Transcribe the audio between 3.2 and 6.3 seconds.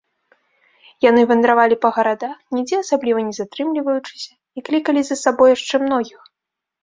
не затрымліваючыся, і клікалі за сабой яшчэ многіх.